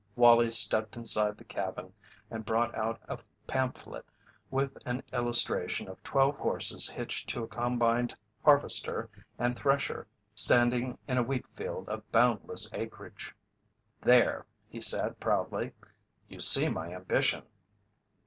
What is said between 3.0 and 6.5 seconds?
a pamphlet with an illustration of twelve